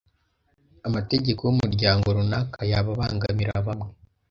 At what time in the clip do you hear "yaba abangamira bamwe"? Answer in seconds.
2.71-3.91